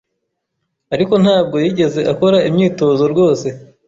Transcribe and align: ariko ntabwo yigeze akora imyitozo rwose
ariko 0.93 1.13
ntabwo 1.23 1.55
yigeze 1.63 1.99
akora 2.13 2.37
imyitozo 2.49 3.03
rwose 3.13 3.47